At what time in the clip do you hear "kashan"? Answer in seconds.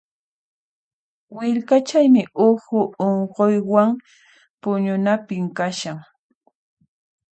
5.57-5.97